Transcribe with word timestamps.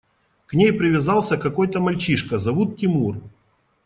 К 0.47 0.55
ней 0.55 0.73
привязался 0.73 1.37
какой-то 1.37 1.79
мальчишка, 1.79 2.39
зовут 2.39 2.75
Тимур. 2.75 3.21